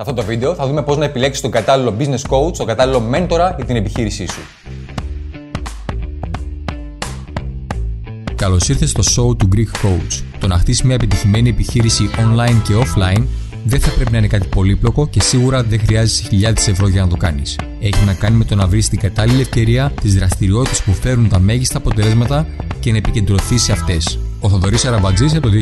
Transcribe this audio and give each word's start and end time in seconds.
Σε 0.00 0.04
αυτό 0.08 0.20
το 0.22 0.26
βίντεο 0.26 0.54
θα 0.54 0.66
δούμε 0.66 0.82
πώς 0.82 0.96
να 0.96 1.04
επιλέξεις 1.04 1.42
τον 1.42 1.50
κατάλληλο 1.50 1.94
business 1.98 2.30
coach, 2.30 2.52
τον 2.56 2.66
κατάλληλο 2.66 3.00
μέντορα 3.00 3.54
για 3.56 3.64
την 3.64 3.76
επιχείρησή 3.76 4.26
σου. 4.26 4.40
Καλώς 8.34 8.68
ήρθες 8.68 8.90
στο 8.90 9.02
show 9.02 9.38
του 9.38 9.48
Greek 9.54 9.86
Coach. 9.86 10.22
Το 10.38 10.46
να 10.46 10.58
χτίσει 10.58 10.86
μια 10.86 10.94
επιτυχημένη 10.94 11.48
επιχείρηση 11.48 12.10
online 12.16 12.60
και 12.64 12.74
offline 12.74 13.22
δεν 13.64 13.80
θα 13.80 13.90
πρέπει 13.90 14.12
να 14.12 14.18
είναι 14.18 14.26
κάτι 14.26 14.46
πολύπλοκο 14.46 15.08
και 15.08 15.22
σίγουρα 15.22 15.62
δεν 15.62 15.80
χρειάζεσαι 15.80 16.22
χιλιάδες 16.22 16.68
ευρώ 16.68 16.88
για 16.88 17.02
να 17.02 17.08
το 17.08 17.16
κάνεις. 17.16 17.58
Έχει 17.80 18.04
να 18.04 18.14
κάνει 18.14 18.36
με 18.36 18.44
το 18.44 18.54
να 18.54 18.66
βρεις 18.66 18.88
την 18.88 18.98
κατάλληλη 18.98 19.40
ευκαιρία, 19.40 19.92
τις 20.00 20.14
δραστηριότητες 20.14 20.82
που 20.82 20.92
φέρουν 20.92 21.28
τα 21.28 21.38
μέγιστα 21.38 21.78
αποτελέσματα 21.78 22.46
και 22.80 22.90
να 22.90 22.96
επικεντρωθείς 22.96 23.62
σε 23.62 23.72
αυτές. 23.72 24.18
Ο 24.40 24.48
Θοδωρής 24.48 24.84
Αραμπατζής 24.84 25.34
από 25.34 25.48
το 25.48 25.54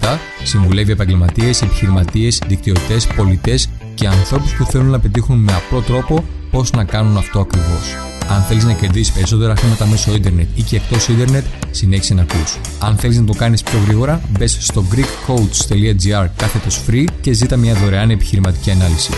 2007 0.00 0.18
συμβουλεύει 0.42 0.92
επαγγελματίες, 0.92 1.62
επιχειρηματίες, 1.62 2.38
δικτυωτές, 2.46 3.06
πολιτές 3.06 3.70
και 3.94 4.06
ανθρώπους 4.06 4.54
που 4.54 4.64
θέλουν 4.64 4.90
να 4.90 5.00
πετύχουν 5.00 5.38
με 5.38 5.52
απλό 5.52 5.80
τρόπο 5.80 6.24
πώς 6.50 6.72
να 6.72 6.84
κάνουν 6.84 7.16
αυτό 7.16 7.40
ακριβώς. 7.40 7.94
Αν 8.28 8.42
θέλεις 8.42 8.64
να 8.64 8.72
κερδίσεις 8.72 9.12
περισσότερα 9.12 9.56
χρήματα 9.56 9.86
μέσω 9.86 10.14
ίντερνετ 10.14 10.48
ή 10.54 10.62
και 10.62 10.76
εκτός 10.76 11.08
ίντερνετ, 11.08 11.44
συνέχισε 11.70 12.14
να 12.14 12.22
ακούς. 12.22 12.58
Αν 12.80 12.96
θέλεις 12.96 13.18
να 13.18 13.26
το 13.26 13.32
κάνεις 13.32 13.62
πιο 13.62 13.78
γρήγορα, 13.86 14.20
μπες 14.28 14.56
στο 14.60 14.84
greekcoach.gr 14.92 16.26
κάθετος 16.36 16.84
free 16.88 17.04
και 17.20 17.32
ζήτα 17.32 17.56
μια 17.56 17.74
δωρεάν 17.74 18.10
επιχειρηματική 18.10 18.70
ανάλυση. 18.70 19.12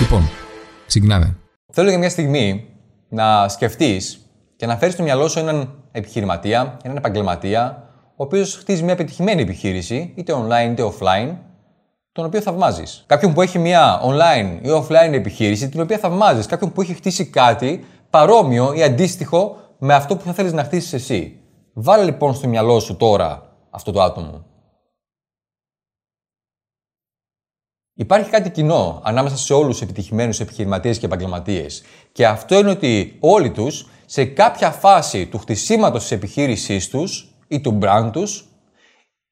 Λοιπόν, 0.00 0.28
ξεκινάμε. 0.86 1.36
Θέλω 1.72 1.88
για 1.88 1.98
μια 1.98 2.10
στιγμή 2.10 2.64
να 3.08 3.48
σκεφτείς 3.48 4.18
και 4.56 4.66
να 4.66 4.76
φέρεις 4.76 4.94
στο 4.94 5.02
μυαλό 5.02 5.28
σου 5.28 5.38
έναν 5.38 5.74
επιχειρηματία, 5.92 6.76
έναν 6.82 6.96
επαγγελματία, 6.96 7.83
ο 8.16 8.24
οποίος 8.24 8.56
χτίζει 8.56 8.82
μια 8.82 8.92
επιτυχημένη 8.92 9.42
επιχείρηση, 9.42 10.12
είτε 10.16 10.32
online 10.32 10.70
είτε 10.70 10.92
offline, 10.92 11.36
τον 12.12 12.24
οποίο 12.24 12.40
θαυμάζεις. 12.40 13.04
Κάποιον 13.06 13.32
που 13.32 13.42
έχει 13.42 13.58
μια 13.58 14.00
online 14.02 14.58
ή 14.62 14.68
offline 14.68 15.12
επιχείρηση, 15.12 15.68
την 15.68 15.80
οποία 15.80 15.98
θαυμάζεις. 15.98 16.46
Κάποιον 16.46 16.72
που 16.72 16.80
έχει 16.80 16.94
χτίσει 16.94 17.26
κάτι 17.26 17.84
παρόμοιο 18.10 18.72
ή 18.72 18.82
αντίστοιχο 18.82 19.56
με 19.78 19.94
αυτό 19.94 20.16
που 20.16 20.24
θα 20.24 20.32
θέλεις 20.32 20.52
να 20.52 20.64
χτίσεις 20.64 20.92
εσύ. 20.92 21.40
Βάλε 21.72 22.04
λοιπόν 22.04 22.34
στο 22.34 22.48
μυαλό 22.48 22.80
σου 22.80 22.96
τώρα 22.96 23.56
αυτό 23.70 23.92
το 23.92 24.02
άτομο. 24.02 24.44
Υπάρχει 27.94 28.30
κάτι 28.30 28.50
κοινό 28.50 29.00
ανάμεσα 29.04 29.36
σε 29.36 29.52
όλους 29.54 29.72
τους 29.72 29.82
επιτυχημένους 29.82 30.40
επιχειρηματίες 30.40 30.98
και 30.98 31.06
επαγγελματίες 31.06 31.82
και 32.12 32.26
αυτό 32.26 32.58
είναι 32.58 32.70
ότι 32.70 33.16
όλοι 33.20 33.50
τους 33.50 33.88
σε 34.06 34.24
κάποια 34.24 34.70
φάση 34.70 35.26
του 35.26 35.38
χτισήματος 35.38 36.02
της 36.02 36.10
επιχείρησής 36.10 36.88
τους 36.88 37.33
ή 37.48 37.60
του 37.60 37.78
brand 37.82 38.08
τους 38.12 38.48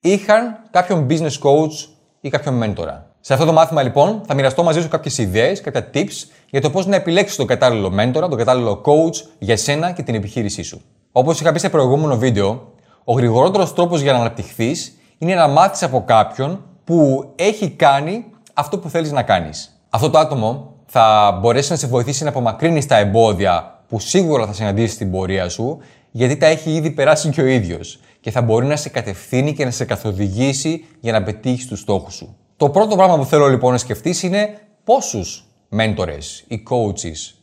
είχαν 0.00 0.58
κάποιον 0.70 1.06
business 1.10 1.38
coach 1.42 1.88
ή 2.20 2.28
κάποιον 2.28 2.54
μέντορα. 2.54 3.06
Σε 3.20 3.32
αυτό 3.32 3.44
το 3.44 3.52
μάθημα 3.52 3.82
λοιπόν 3.82 4.22
θα 4.26 4.34
μοιραστώ 4.34 4.62
μαζί 4.62 4.80
σου 4.80 4.88
κάποιες 4.88 5.18
ιδέες, 5.18 5.60
κάποια 5.60 5.90
tips 5.94 6.28
για 6.50 6.60
το 6.60 6.70
πώς 6.70 6.86
να 6.86 6.96
επιλέξεις 6.96 7.36
τον 7.36 7.46
κατάλληλο 7.46 7.90
μέντορα, 7.90 8.28
τον 8.28 8.38
κατάλληλο 8.38 8.82
coach 8.84 9.26
για 9.38 9.56
σένα 9.56 9.92
και 9.92 10.02
την 10.02 10.14
επιχείρησή 10.14 10.62
σου. 10.62 10.82
Όπως 11.12 11.40
είχα 11.40 11.52
πει 11.52 11.58
σε 11.58 11.68
προηγούμενο 11.68 12.16
βίντεο, 12.16 12.72
ο 13.04 13.12
γρηγορότερος 13.12 13.74
τρόπος 13.74 14.00
για 14.00 14.12
να 14.12 14.18
αναπτυχθείς 14.18 14.98
είναι 15.18 15.34
να 15.34 15.48
μάθεις 15.48 15.82
από 15.82 16.04
κάποιον 16.04 16.64
που 16.84 17.30
έχει 17.36 17.70
κάνει 17.70 18.24
αυτό 18.54 18.78
που 18.78 18.88
θέλεις 18.88 19.12
να 19.12 19.22
κάνεις. 19.22 19.82
Αυτό 19.90 20.10
το 20.10 20.18
άτομο 20.18 20.74
θα 20.86 21.38
μπορέσει 21.40 21.70
να 21.70 21.76
σε 21.76 21.86
βοηθήσει 21.86 22.22
να 22.22 22.28
απομακρύνεις 22.28 22.86
τα 22.86 22.96
εμπόδια 22.96 23.80
που 23.88 24.00
σίγουρα 24.00 24.46
θα 24.46 24.52
συναντήσει 24.52 24.94
στην 24.94 25.10
πορεία 25.10 25.48
σου, 25.48 25.78
γιατί 26.12 26.36
τα 26.36 26.46
έχει 26.46 26.70
ήδη 26.70 26.90
περάσει 26.90 27.28
και 27.28 27.40
ο 27.40 27.46
ίδιος 27.46 28.00
και 28.20 28.30
θα 28.30 28.42
μπορεί 28.42 28.66
να 28.66 28.76
σε 28.76 28.88
κατευθύνει 28.88 29.52
και 29.52 29.64
να 29.64 29.70
σε 29.70 29.84
καθοδηγήσει 29.84 30.84
για 31.00 31.12
να 31.12 31.22
πετύχεις 31.22 31.66
τους 31.66 31.80
στόχους 31.80 32.14
σου. 32.14 32.36
Το 32.56 32.70
πρώτο 32.70 32.96
πράγμα 32.96 33.16
που 33.16 33.24
θέλω 33.24 33.46
λοιπόν 33.48 33.72
να 33.72 33.78
σκεφτείς 33.78 34.22
είναι 34.22 34.58
πόσους 34.84 35.44
μέντορες 35.68 36.44
ή 36.48 36.62
coaches 36.70 37.34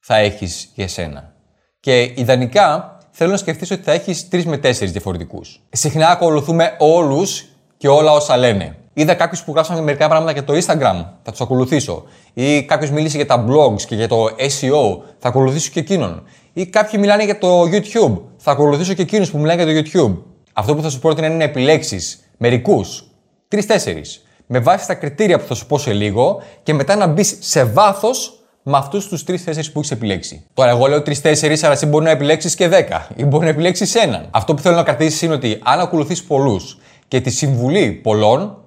θα 0.00 0.16
έχεις 0.16 0.70
για 0.74 0.88
σένα. 0.88 1.32
Και 1.80 2.12
ιδανικά 2.16 2.98
θέλω 3.10 3.30
να 3.30 3.36
σκεφτείς 3.36 3.70
ότι 3.70 3.82
θα 3.82 3.92
έχεις 3.92 4.28
τρεις 4.28 4.46
με 4.46 4.58
τέσσερις 4.58 4.92
διαφορετικούς. 4.92 5.62
Συχνά 5.70 6.08
ακολουθούμε 6.08 6.76
όλους 6.78 7.44
και 7.76 7.88
όλα 7.88 8.12
όσα 8.12 8.36
λένε. 8.36 8.76
Είδα 8.92 9.14
κάποιους 9.14 9.44
που 9.44 9.52
γράψαν 9.52 9.82
μερικά 9.82 10.06
πράγματα 10.08 10.32
για 10.32 10.44
το 10.44 10.52
Instagram, 10.52 11.04
θα 11.22 11.30
τους 11.30 11.40
ακολουθήσω. 11.40 12.04
Ή 12.34 12.62
κάποιος 12.62 12.90
μίλησε 12.90 13.16
για 13.16 13.26
τα 13.26 13.44
blogs 13.48 13.82
και 13.82 13.94
για 13.94 14.08
το 14.08 14.24
SEO, 14.38 15.02
θα 15.18 15.28
ακολουθήσω 15.28 15.70
και 15.72 15.80
εκείνον. 15.80 16.22
Ή 16.58 16.66
κάποιοι 16.66 16.98
μιλάνε 17.02 17.24
για 17.24 17.38
το 17.38 17.62
YouTube, 17.62 18.20
θα 18.36 18.50
ακολουθήσω 18.50 18.94
και 18.94 19.02
εκείνους 19.02 19.30
που 19.30 19.38
μιλάνε 19.38 19.62
για 19.62 19.82
το 19.82 19.90
YouTube. 19.90 20.22
Αυτό 20.52 20.74
που 20.74 20.82
θα 20.82 20.90
σου 20.90 20.98
πρότεινα 20.98 21.26
είναι 21.26 21.36
να 21.36 21.44
επιλέξεις 21.44 22.20
μερικούς, 22.36 23.04
τρει-τέσσερι, 23.48 24.02
με 24.46 24.58
βάση 24.58 24.86
τα 24.86 24.94
κριτήρια 24.94 25.38
που 25.38 25.46
θα 25.46 25.54
σου 25.54 25.66
πω 25.66 25.78
σε 25.78 25.92
λίγο 25.92 26.42
και 26.62 26.74
μετά 26.74 26.96
να 26.96 27.06
μπεις 27.06 27.36
σε 27.40 27.64
βάθος 27.64 28.42
με 28.62 28.76
αυτούς 28.76 29.08
τους 29.08 29.24
τρει-τέσσερι 29.24 29.70
που 29.70 29.78
έχεις 29.78 29.90
επιλέξει. 29.90 30.44
Τώρα, 30.54 30.70
εγώ 30.70 30.86
λέω 30.86 31.02
τρει-τέσσερι, 31.02 31.58
αλλά 31.62 31.72
εσύ 31.72 31.86
μπορεί 31.86 32.04
να 32.04 32.10
επιλέξεις 32.10 32.54
και 32.54 32.68
δέκα 32.68 33.08
ή 33.16 33.24
μπορεί 33.24 33.44
να 33.44 33.50
επιλέξεις 33.50 33.94
έναν. 33.94 34.28
Αυτό 34.30 34.54
που 34.54 34.62
θέλω 34.62 34.76
να 34.76 34.82
κρατήσεις 34.82 35.22
είναι 35.22 35.34
ότι 35.34 35.60
αν 35.62 35.80
ακολουθείς 35.80 36.24
πολλούς 36.24 36.78
και 37.08 37.20
τη 37.20 37.30
συμβουλή 37.30 37.92
πολλών, 37.92 38.62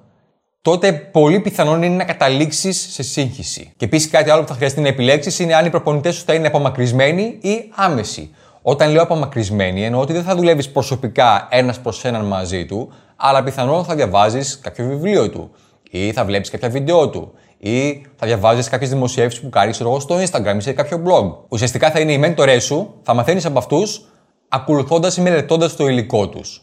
τότε 0.61 0.93
πολύ 0.93 1.39
πιθανόν 1.39 1.83
είναι 1.83 1.95
να 1.95 2.03
καταλήξεις 2.03 2.87
σε 2.93 3.03
σύγχυση. 3.03 3.73
Και 3.77 3.85
επίσης 3.85 4.09
κάτι 4.09 4.29
άλλο 4.29 4.41
που 4.41 4.47
θα 4.47 4.53
χρειαστεί 4.53 4.81
να 4.81 4.87
επιλέξεις 4.87 5.39
είναι 5.39 5.55
αν 5.55 5.65
οι 5.65 5.69
προπονητές 5.69 6.15
σου 6.15 6.23
θα 6.25 6.33
είναι 6.33 6.47
απομακρυσμένοι 6.47 7.37
ή 7.41 7.71
άμεσοι. 7.75 8.35
Όταν 8.61 8.91
λέω 8.91 9.01
απομακρυσμένοι, 9.01 9.85
εννοώ 9.85 10.01
ότι 10.01 10.13
δεν 10.13 10.23
θα 10.23 10.35
δουλεύεις 10.35 10.69
προσωπικά 10.69 11.47
ένας 11.51 11.79
προς 11.79 12.05
έναν 12.05 12.25
μαζί 12.25 12.65
του, 12.65 12.93
αλλά 13.15 13.43
πιθανόν 13.43 13.83
θα 13.83 13.95
διαβάζεις 13.95 14.59
κάποιο 14.59 14.85
βιβλίο 14.85 15.29
του 15.29 15.51
ή 15.91 16.11
θα 16.11 16.25
βλέπεις 16.25 16.49
κάποια 16.49 16.69
βίντεο 16.69 17.09
του 17.09 17.31
ή 17.57 18.05
θα 18.15 18.25
διαβάζεις 18.25 18.69
κάποιες 18.69 18.89
δημοσιεύσεις 18.89 19.41
που 19.41 19.49
κάνεις 19.49 19.79
εγώ 19.79 19.99
στο 19.99 20.15
Instagram 20.15 20.55
ή 20.57 20.61
σε 20.61 20.73
κάποιο 20.73 21.03
blog. 21.05 21.45
Ουσιαστικά 21.49 21.91
θα 21.91 21.99
είναι 21.99 22.11
οι 22.11 22.17
μέντορές 22.17 22.63
σου, 22.63 22.93
θα 23.03 23.13
μαθαίνεις 23.13 23.45
από 23.45 23.57
αυτούς 23.57 24.05
ακολουθώντας 24.49 25.17
ή 25.17 25.21
μελετώντας 25.21 25.75
το 25.75 25.87
υλικό 25.87 26.29
τους. 26.29 26.61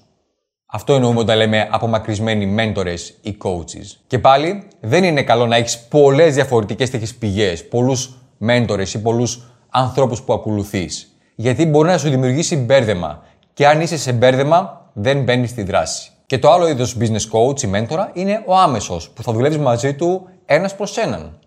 Αυτό 0.71 0.93
εννοούμε 0.93 1.21
όταν 1.21 1.37
λέμε 1.37 1.69
απομακρυσμένοι 1.71 2.47
μέντορες 2.47 3.15
ή 3.21 3.37
coaches. 3.45 3.97
Και 4.07 4.19
πάλι 4.19 4.63
δεν 4.81 5.05
είναι 5.05 5.23
καλό 5.23 5.47
να 5.47 5.57
έχεις 5.57 5.79
πολλές 5.79 6.35
διαφορετικές 6.35 6.91
τέτοιες 6.91 7.15
πηγές, 7.15 7.69
πολλούς 7.69 8.19
μέντορες 8.39 8.95
ή 8.95 9.03
πολλούς 9.03 9.51
ανθρώπους 9.71 10.23
που 10.23 10.33
ακολουθείς. 10.33 11.17
Γιατί 11.35 11.67
μπορεί 11.67 11.89
να 11.89 11.99
σου 11.99 12.09
δημιουργήσει 12.09 12.57
μπέρδεμα. 12.57 13.23
Και 13.55 13.67
αν 13.67 13.81
είσαι 13.81 13.97
σε 13.97 14.13
μπέρδεμα, 14.13 14.91
δεν 14.93 15.23
μπαίνεις 15.23 15.51
στη 15.51 15.63
δράση. 15.63 16.11
Και 16.27 16.39
το 16.39 16.51
άλλο 16.51 16.69
είδος 16.69 16.97
business 17.01 17.31
coach 17.33 17.63
ή 17.63 17.67
μέντορα 17.67 18.11
είναι 18.13 18.43
ο 18.47 18.57
άμεσος, 18.57 19.11
που 19.11 19.23
θα 19.23 19.33
δουλεύεις 19.33 19.59
μαζί 19.59 19.95
του 19.95 20.29
ένας 20.47 20.75
προς 20.75 20.97
έναν. 20.97 21.39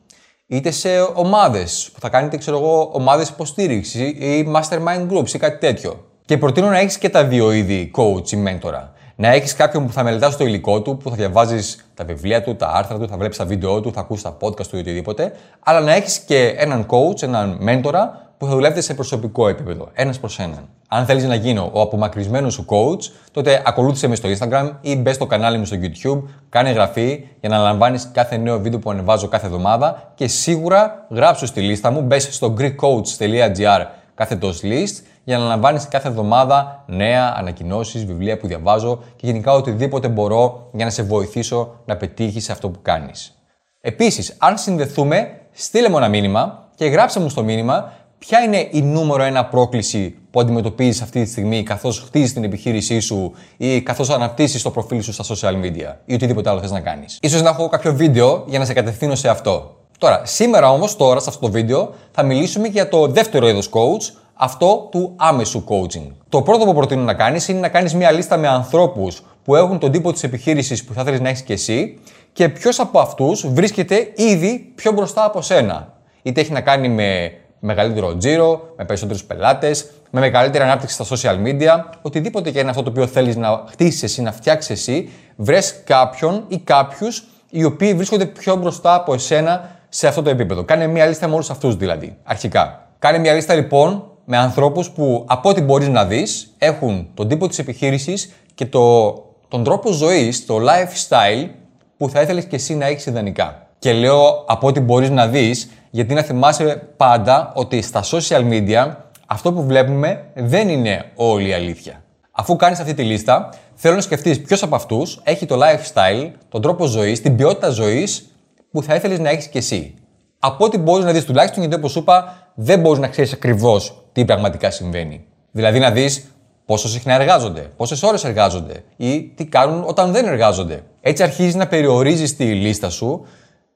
Είτε 0.47 0.71
σε 0.71 0.89
ομάδες, 1.13 1.89
που 1.93 1.99
θα 1.99 2.09
κάνετε, 2.09 2.38
ξέρω 2.38 2.57
εγώ, 2.57 2.89
ομάδες 2.93 3.29
υποστήριξης 3.29 4.01
ή 4.01 4.51
mastermind 4.55 5.07
groups 5.11 5.33
ή 5.33 5.38
κάτι 5.38 5.57
τέτοιο. 5.57 6.05
Και 6.25 6.38
προτείνω 6.38 6.67
να 6.67 6.79
έχεις 6.79 6.97
και 6.97 7.09
τα 7.09 7.23
δύο 7.23 7.51
είδη 7.51 7.91
coach 7.95 8.31
ή 8.31 8.35
μέντορα. 8.35 8.93
Να 9.21 9.27
έχεις 9.27 9.55
κάποιον 9.55 9.85
που 9.85 9.91
θα 9.91 10.03
μελετάς 10.03 10.37
το 10.37 10.43
υλικό 10.43 10.81
του, 10.81 10.97
που 10.97 11.09
θα 11.09 11.15
διαβάζεις 11.15 11.85
τα 11.93 12.03
βιβλία 12.05 12.43
του, 12.43 12.55
τα 12.55 12.67
άρθρα 12.67 12.97
του, 12.97 13.07
θα 13.07 13.17
βλέπεις 13.17 13.37
τα 13.37 13.45
βίντεο 13.45 13.81
του, 13.81 13.93
θα 13.93 13.99
ακούσεις 13.99 14.23
τα 14.23 14.37
podcast 14.41 14.67
του 14.67 14.75
ή 14.75 14.79
οτιδήποτε. 14.79 15.31
Αλλά 15.59 15.79
να 15.79 15.93
έχεις 15.93 16.19
και 16.19 16.53
έναν 16.57 16.85
coach, 16.89 17.23
έναν 17.23 17.57
μέντορα 17.59 18.31
που 18.37 18.45
θα 18.45 18.51
δουλεύετε 18.51 18.81
σε 18.81 18.93
προσωπικό 18.93 19.47
επίπεδο, 19.47 19.89
ένας 19.93 20.19
προς 20.19 20.39
έναν. 20.39 20.69
Αν 20.87 21.05
θέλεις 21.05 21.23
να 21.23 21.35
γίνω 21.35 21.69
ο 21.73 21.81
απομακρυσμένος 21.81 22.53
σου 22.53 22.65
coach, 22.69 23.11
τότε 23.31 23.61
ακολούθησε 23.65 24.07
με 24.07 24.15
στο 24.15 24.29
Instagram 24.29 24.71
ή 24.81 24.95
μπες 24.95 25.15
στο 25.15 25.25
κανάλι 25.25 25.57
μου 25.57 25.65
στο 25.65 25.77
YouTube, 25.81 26.23
κάνε 26.49 26.69
εγγραφή 26.69 27.27
για 27.39 27.49
να 27.49 27.57
λαμβάνει 27.57 27.99
κάθε 28.11 28.38
νέο 28.38 28.59
βίντεο 28.59 28.79
που 28.79 28.91
ανεβάζω 28.91 29.27
κάθε 29.27 29.45
εβδομάδα 29.45 30.11
και 30.15 30.27
σίγουρα 30.27 31.05
γράψω 31.09 31.45
στη 31.45 31.61
λίστα 31.61 31.91
μου, 31.91 32.01
μπες 32.01 32.35
στο 32.35 32.53
greekcoach.gr 32.59 33.85
κάθετος 34.15 34.61
list 34.63 35.03
για 35.23 35.37
να 35.37 35.45
λαμβάνεις 35.45 35.87
κάθε 35.87 36.07
εβδομάδα 36.07 36.83
νέα 36.87 37.33
ανακοινώσεις, 37.37 38.05
βιβλία 38.05 38.37
που 38.37 38.47
διαβάζω 38.47 38.99
και 39.15 39.25
γενικά 39.27 39.53
οτιδήποτε 39.53 40.07
μπορώ 40.07 40.69
για 40.73 40.85
να 40.85 40.91
σε 40.91 41.03
βοηθήσω 41.03 41.75
να 41.85 41.97
πετύχεις 41.97 42.49
αυτό 42.49 42.69
που 42.69 42.79
κάνεις. 42.81 43.35
Επίσης, 43.81 44.35
αν 44.37 44.57
συνδεθούμε, 44.57 45.39
στείλε 45.51 45.89
μου 45.89 45.97
ένα 45.97 46.07
μήνυμα 46.07 46.69
και 46.75 46.85
γράψε 46.85 47.19
μου 47.19 47.29
στο 47.29 47.44
μήνυμα 47.44 47.91
ποια 48.18 48.39
είναι 48.39 48.68
η 48.71 48.81
νούμερο 48.81 49.23
ένα 49.23 49.45
πρόκληση 49.45 50.15
που 50.31 50.39
αντιμετωπίζεις 50.39 51.01
αυτή 51.01 51.24
τη 51.24 51.29
στιγμή 51.29 51.63
καθώς 51.63 52.00
χτίζεις 52.00 52.33
την 52.33 52.44
επιχείρησή 52.44 53.00
σου 53.00 53.33
ή 53.57 53.81
καθώς 53.81 54.09
αναπτύσσεις 54.09 54.62
το 54.62 54.71
προφίλ 54.71 55.01
σου 55.01 55.13
στα 55.13 55.24
social 55.24 55.65
media 55.65 55.95
ή 56.06 56.13
οτιδήποτε 56.13 56.50
άλλο 56.50 56.59
θες 56.59 56.71
να 56.71 56.79
κάνεις. 56.79 57.19
σω 57.29 57.41
να 57.41 57.50
έχω 57.50 57.69
κάποιο 57.69 57.94
βίντεο 57.94 58.44
για 58.47 58.59
να 58.59 58.65
σε 58.65 58.74
κατευθύνω 58.74 59.15
σε 59.15 59.29
αυτό. 59.29 59.75
Τώρα, 59.97 60.21
σήμερα 60.25 60.71
όμως, 60.71 60.95
τώρα 60.95 61.19
σε 61.19 61.29
αυτό 61.29 61.45
το 61.45 61.51
βίντεο, 61.51 61.94
θα 62.12 62.24
μιλήσουμε 62.24 62.67
για 62.67 62.89
το 62.89 63.07
δεύτερο 63.07 63.47
είδος 63.47 63.69
coach, 63.69 64.13
αυτό 64.43 64.88
του 64.91 65.13
άμεσου 65.15 65.63
coaching. 65.67 66.11
Το 66.29 66.41
πρώτο 66.41 66.65
που 66.65 66.73
προτείνω 66.73 67.03
να 67.03 67.13
κάνεις 67.13 67.47
είναι 67.47 67.59
να 67.59 67.69
κάνεις 67.69 67.95
μια 67.95 68.11
λίστα 68.11 68.38
με 68.38 68.47
ανθρώπους 68.47 69.23
που 69.43 69.55
έχουν 69.55 69.79
τον 69.79 69.91
τύπο 69.91 70.11
της 70.11 70.23
επιχείρησης 70.23 70.83
που 70.83 70.93
θα 70.93 71.03
θέλεις 71.03 71.19
να 71.19 71.29
έχεις 71.29 71.41
και 71.41 71.53
εσύ 71.53 71.99
και 72.33 72.49
ποιος 72.49 72.79
από 72.79 72.99
αυτούς 72.99 73.47
βρίσκεται 73.47 74.11
ήδη 74.15 74.71
πιο 74.75 74.91
μπροστά 74.91 75.25
από 75.25 75.41
σένα. 75.41 75.93
Είτε 76.21 76.41
έχει 76.41 76.51
να 76.51 76.61
κάνει 76.61 76.89
με 76.89 77.31
μεγαλύτερο 77.59 78.17
τζίρο, 78.17 78.73
με 78.77 78.85
περισσότερους 78.85 79.23
πελάτες, 79.23 79.89
με 80.09 80.19
μεγαλύτερη 80.19 80.63
ανάπτυξη 80.63 81.03
στα 81.03 81.05
social 81.15 81.47
media, 81.47 81.83
οτιδήποτε 82.01 82.51
και 82.51 82.59
είναι 82.59 82.69
αυτό 82.69 82.83
το 82.83 82.89
οποίο 82.89 83.07
θέλεις 83.07 83.35
να 83.35 83.63
χτίσεις 83.69 84.03
εσύ, 84.03 84.21
να 84.21 84.31
φτιάξεις 84.31 84.69
εσύ, 84.69 85.09
βρες 85.35 85.81
κάποιον 85.83 86.43
ή 86.47 86.57
κάποιους 86.57 87.23
οι 87.49 87.63
οποίοι 87.63 87.93
βρίσκονται 87.93 88.25
πιο 88.25 88.55
μπροστά 88.55 88.93
από 88.93 89.13
εσένα 89.13 89.79
σε 89.89 90.07
αυτό 90.07 90.21
το 90.21 90.29
επίπεδο. 90.29 90.63
Κάνε 90.63 90.88
μια 90.88 91.05
λίστα 91.05 91.27
με 91.27 91.33
όλους 91.33 91.49
αυτούς 91.49 91.75
δηλαδή, 91.75 92.17
αρχικά. 92.23 92.89
Κάνε 92.99 93.17
μια 93.17 93.33
λίστα 93.33 93.53
λοιπόν 93.53 94.11
με 94.25 94.38
ανθρώπους 94.38 94.89
που 94.89 95.25
από 95.27 95.50
ό,τι 95.50 95.62
μπορείς 95.62 95.88
να 95.88 96.06
δεις 96.06 96.53
έχουν 96.57 97.07
τον 97.13 97.27
τύπο 97.27 97.47
της 97.47 97.59
επιχείρησης 97.59 98.31
και 98.53 98.65
το, 98.65 99.12
τον 99.47 99.63
τρόπο 99.63 99.91
ζωής, 99.91 100.45
το 100.45 100.56
lifestyle 100.56 101.50
που 101.97 102.09
θα 102.09 102.21
ήθελες 102.21 102.45
και 102.45 102.56
εσύ 102.56 102.75
να 102.75 102.85
έχεις 102.85 103.06
ιδανικά. 103.06 103.68
Και 103.79 103.94
λέω 103.94 104.44
από 104.47 104.68
ό,τι 104.68 104.79
μπορείς 104.79 105.09
να 105.09 105.27
δεις, 105.27 105.69
γιατί 105.89 106.13
να 106.13 106.21
θυμάσαι 106.21 106.88
πάντα 106.97 107.51
ότι 107.56 107.81
στα 107.81 108.03
social 108.03 108.50
media 108.51 108.95
αυτό 109.27 109.53
που 109.53 109.63
βλέπουμε 109.63 110.24
δεν 110.35 110.69
είναι 110.69 111.06
όλη 111.15 111.47
η 111.47 111.53
αλήθεια. 111.53 112.03
Αφού 112.31 112.56
κάνεις 112.56 112.79
αυτή 112.79 112.94
τη 112.94 113.03
λίστα, 113.03 113.50
θέλω 113.75 113.95
να 113.95 114.01
σκεφτείς 114.01 114.41
ποιος 114.41 114.63
από 114.63 114.75
αυτούς 114.75 115.21
έχει 115.24 115.45
το 115.45 115.57
lifestyle, 115.59 116.31
τον 116.50 116.62
τρόπο 116.62 116.85
ζωής, 116.85 117.21
την 117.21 117.35
ποιότητα 117.35 117.69
ζωής 117.69 118.35
που 118.71 118.83
θα 118.83 118.95
ήθελες 118.95 119.19
να 119.19 119.29
έχεις 119.29 119.47
κι 119.47 119.57
εσύ. 119.57 119.94
Από 120.39 120.65
ό,τι 120.65 120.77
μπορείς 120.77 121.06
να 121.06 121.12
δεις 121.12 121.25
τουλάχιστον, 121.25 121.59
γιατί 121.62 121.75
όπως 121.75 121.91
σου 121.91 122.00
είπα, 122.00 122.47
δεν 122.56 122.79
μπορείς 122.79 123.00
να 123.00 123.07
ξέρεις 123.07 123.33
ακριβώς 123.33 124.00
τι 124.12 124.25
πραγματικά 124.25 124.72
συμβαίνει. 124.72 125.25
Δηλαδή 125.52 125.80
να 125.80 125.92
δεις 125.92 126.31
πόσο 126.66 126.88
συχνά 126.88 127.13
εργάζονται, 127.13 127.72
πόσες 127.78 128.04
ώρες 128.04 128.24
εργάζονται 128.24 128.84
ή 128.98 129.24
τι 129.36 129.46
κάνουν 129.46 129.84
όταν 129.88 130.12
δεν 130.12 130.25
εργάζονται. 130.25 130.84
Έτσι 131.02 131.24
αρχίζεις 131.24 131.56
να 131.56 131.68
περιορίζεις 131.68 132.36
τη 132.36 132.46
λίστα 132.46 132.90
σου, 132.90 133.25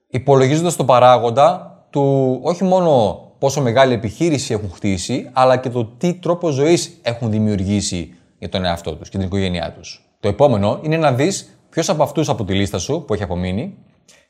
υπολογίζοντας 0.07 0.75
το 0.75 0.85
παράγοντα 0.85 1.77
του 1.89 2.39
όχι 2.43 2.63
μόνο 2.63 3.19
πόσο 3.39 3.61
μεγάλη 3.61 3.93
επιχείρηση 3.93 4.53
έχουν 4.53 4.71
χτίσει, 4.71 5.29
αλλά 5.33 5.57
και 5.57 5.69
το 5.69 5.85
τι 5.85 6.13
τρόπο 6.13 6.49
ζωής 6.49 6.99
έχουν 7.01 7.31
δημιουργήσει 7.31 8.13
για 8.39 8.49
τον 8.49 8.65
εαυτό 8.65 8.95
τους 8.95 9.09
και 9.09 9.17
την 9.17 9.25
οικογένειά 9.25 9.71
τους. 9.71 10.09
Το 10.19 10.27
επόμενο 10.27 10.79
είναι 10.81 10.97
να 10.97 11.11
δεις 11.11 11.59
ποιος 11.69 11.89
από 11.89 12.03
αυτούς 12.03 12.29
από 12.29 12.43
τη 12.43 12.53
λίστα 12.53 12.77
σου 12.77 13.03
που 13.07 13.13
έχει 13.13 13.23
απομείνει 13.23 13.77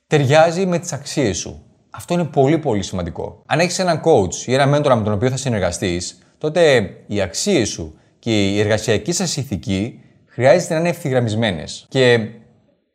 ταιριάζει 0.07 0.65
με 0.65 0.79
τις 0.79 0.93
αξίες 0.93 1.37
σου. 1.37 1.61
Αυτό 1.95 2.13
είναι 2.13 2.23
πολύ 2.23 2.57
πολύ 2.57 2.83
σημαντικό. 2.83 3.41
Αν 3.45 3.59
έχεις 3.59 3.79
έναν 3.79 4.01
coach 4.03 4.33
ή 4.45 4.53
ένα 4.53 4.65
μέντορα 4.65 4.95
με 4.95 5.03
τον 5.03 5.13
οποίο 5.13 5.29
θα 5.29 5.37
συνεργαστείς, 5.37 6.17
τότε 6.37 6.89
οι 7.07 7.21
αξίες 7.21 7.69
σου 7.69 7.99
και 8.19 8.49
η 8.49 8.59
εργασιακή 8.59 9.11
σας 9.11 9.37
ηθική 9.37 9.99
χρειάζεται 10.25 10.73
να 10.73 10.79
είναι 10.79 10.89
ευθυγραμμισμένες. 10.89 11.85
Και 11.89 12.29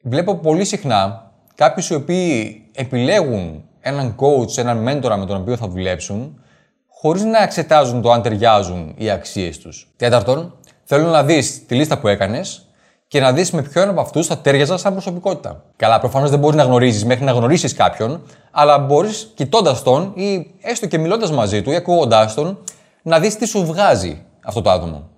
βλέπω 0.03 0.35
πολύ 0.35 0.65
συχνά 0.65 1.33
κάποιους 1.55 1.89
οι 1.89 1.95
οποίοι 1.95 2.63
επιλέγουν 2.75 3.65
έναν 3.81 4.17
coach, 4.17 4.59
έναν 4.59 4.79
μέντορα 4.79 5.17
με 5.17 5.27
τον 5.27 5.41
οποίο 5.41 5.57
θα 5.57 5.69
δουλέψουν, 5.69 6.41
χωρίς 6.89 7.25
να 7.25 7.43
εξετάζουν 7.43 8.03
το 8.03 8.11
αν 8.11 8.23
ταιριάζουν 8.23 8.95
οι 8.97 9.11
αξίες 9.11 9.59
τους. 9.59 9.93
Τέταρτον, 9.97 10.55
θέλω 10.85 11.09
να 11.09 11.25
δεις 11.25 11.67
τη 11.67 11.75
λίστα 11.75 11.99
που 11.99 12.09
έκανες 12.09 12.70
και 13.11 13.21
να 13.21 13.33
δεις 13.33 13.51
με 13.51 13.63
ποιον 13.63 13.89
από 13.89 14.01
αυτούς 14.01 14.27
θα 14.27 14.39
τέριαζα 14.39 14.77
σαν 14.77 14.93
προσωπικότητα. 14.93 15.65
Καλά, 15.77 15.99
προφανώς 15.99 16.31
δεν 16.31 16.39
μπορείς 16.39 16.57
να 16.57 16.63
γνωρίζεις 16.63 17.05
μέχρι 17.05 17.25
να 17.25 17.33
γνωρίσεις 17.33 17.75
κάποιον, 17.75 18.23
αλλά 18.51 18.79
μπορείς 18.79 19.33
κοιτώντας 19.35 19.83
τον 19.83 20.13
ή 20.15 20.55
έστω 20.63 20.87
και 20.87 20.99
μιλώντας 20.99 21.31
μαζί 21.31 21.63
του 21.63 21.71
ή 21.71 21.75
ακούγοντάς 21.75 22.35
τον, 22.35 22.59
να 23.03 23.19
δεις 23.19 23.37
τι 23.37 23.47
σου 23.47 23.65
βγάζει 23.67 24.23
αυτό 24.45 24.63
το 24.63 24.71
άτομο. 24.71 25.09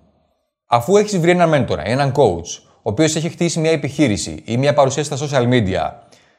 Αφού 0.67 0.97
έχεις 0.97 1.19
βρει 1.19 1.31
έναν 1.31 1.49
μέντορα, 1.49 1.83
έναν 1.85 2.13
coach, 2.17 2.63
ο 2.65 2.91
οποίος 2.91 3.17
έχει 3.17 3.29
χτίσει 3.29 3.61
μια 3.61 3.71
επιχείρηση 3.71 4.43
ή 4.45 4.57
μια 4.57 4.75
παρουσία 4.75 5.05
στα 5.05 5.17
social 5.17 5.49
media, 5.49 5.91